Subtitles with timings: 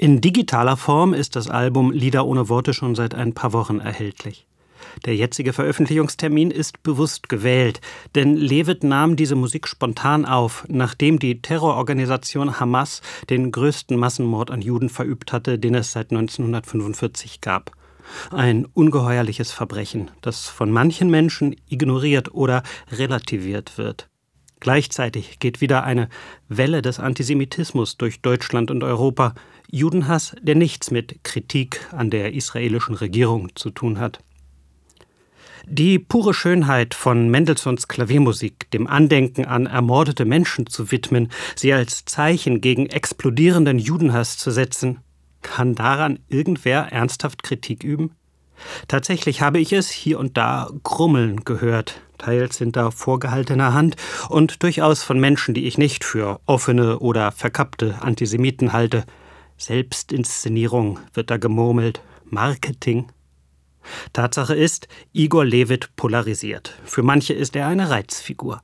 [0.00, 4.46] In digitaler Form ist das Album Lieder ohne Worte schon seit ein paar Wochen erhältlich.
[5.06, 7.80] Der jetzige Veröffentlichungstermin ist bewusst gewählt,
[8.14, 14.62] denn Levitt nahm diese Musik spontan auf, nachdem die Terrororganisation Hamas den größten Massenmord an
[14.62, 17.72] Juden verübt hatte, den es seit 1945 gab.
[18.30, 22.62] Ein ungeheuerliches Verbrechen, das von manchen Menschen ignoriert oder
[22.92, 24.08] relativiert wird.
[24.60, 26.08] Gleichzeitig geht wieder eine
[26.48, 29.34] Welle des Antisemitismus durch Deutschland und Europa,
[29.70, 34.20] Judenhass, der nichts mit Kritik an der israelischen Regierung zu tun hat.
[35.70, 42.06] Die pure Schönheit von Mendelssohns Klaviermusik, dem Andenken an ermordete Menschen zu widmen, sie als
[42.06, 45.00] Zeichen gegen explodierenden Judenhass zu setzen,
[45.42, 48.12] kann daran irgendwer ernsthaft Kritik üben?
[48.88, 53.96] Tatsächlich habe ich es hier und da grummeln gehört, teils hinter vorgehaltener Hand
[54.28, 59.04] und durchaus von Menschen, die ich nicht für offene oder verkappte Antisemiten halte.
[59.56, 63.06] Selbstinszenierung wird da gemurmelt, Marketing.
[64.12, 66.74] Tatsache ist, Igor Levit polarisiert.
[66.84, 68.60] Für manche ist er eine Reizfigur.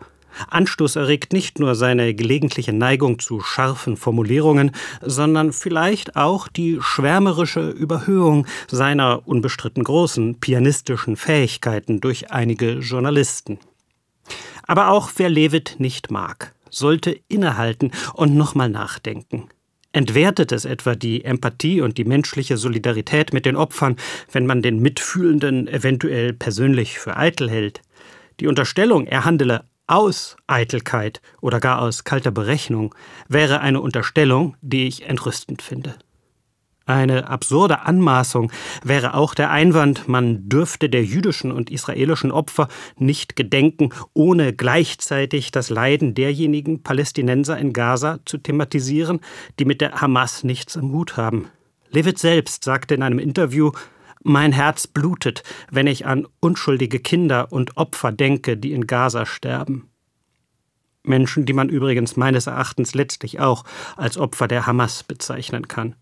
[0.50, 7.70] Anstoß erregt nicht nur seine gelegentliche Neigung zu scharfen Formulierungen, sondern vielleicht auch die schwärmerische
[7.70, 13.58] Überhöhung seiner unbestritten großen pianistischen Fähigkeiten durch einige Journalisten.
[14.66, 19.48] Aber auch wer Levitt nicht mag, sollte innehalten und nochmal nachdenken.
[19.92, 23.94] Entwertet es etwa die Empathie und die menschliche Solidarität mit den Opfern,
[24.32, 27.80] wenn man den Mitfühlenden eventuell persönlich für eitel hält?
[28.40, 32.94] Die Unterstellung, er handele aus Eitelkeit oder gar aus kalter Berechnung
[33.28, 35.96] wäre eine Unterstellung, die ich entrüstend finde.
[36.86, 42.68] Eine absurde Anmaßung wäre auch der Einwand, man dürfte der jüdischen und israelischen Opfer
[42.98, 49.20] nicht gedenken, ohne gleichzeitig das Leiden derjenigen Palästinenser in Gaza zu thematisieren,
[49.58, 51.48] die mit der Hamas nichts am Hut haben.
[51.90, 53.70] Levitt selbst sagte in einem Interview,
[54.24, 59.90] mein Herz blutet, wenn ich an unschuldige Kinder und Opfer denke, die in Gaza sterben.
[61.04, 63.64] Menschen, die man übrigens meines Erachtens letztlich auch
[63.96, 65.94] als Opfer der Hamas bezeichnen kann.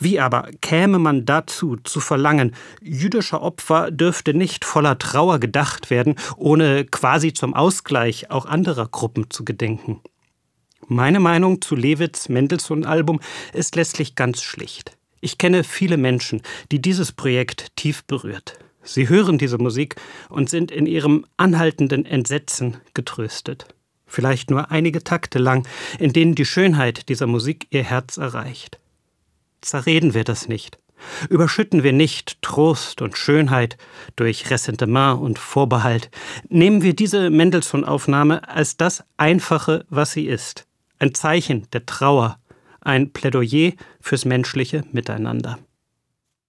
[0.00, 6.16] Wie aber käme man dazu zu verlangen, jüdischer Opfer dürfte nicht voller Trauer gedacht werden,
[6.36, 10.00] ohne quasi zum Ausgleich auch anderer Gruppen zu gedenken?
[10.88, 13.20] Meine Meinung zu Lewitz Mendelssohn-Album
[13.52, 14.97] ist letztlich ganz schlicht.
[15.20, 18.58] Ich kenne viele Menschen, die dieses Projekt tief berührt.
[18.82, 19.96] Sie hören diese Musik
[20.28, 23.66] und sind in ihrem anhaltenden Entsetzen getröstet.
[24.06, 25.66] Vielleicht nur einige Takte lang,
[25.98, 28.80] in denen die Schönheit dieser Musik ihr Herz erreicht.
[29.60, 30.78] Zerreden wir das nicht.
[31.28, 33.76] Überschütten wir nicht Trost und Schönheit
[34.16, 36.10] durch Ressentiment und Vorbehalt.
[36.48, 40.66] Nehmen wir diese Mendelssohn-Aufnahme als das Einfache, was sie ist.
[40.98, 42.38] Ein Zeichen der Trauer,
[42.88, 45.58] ein Plädoyer fürs menschliche Miteinander.